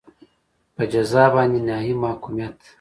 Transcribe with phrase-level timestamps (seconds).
[0.75, 2.57] په جزا باندې نهایي محکومیت.